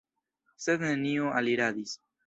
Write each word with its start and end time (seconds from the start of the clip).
Sed 0.65 0.87
neniu 0.87 1.31
aliradis. 1.43 1.99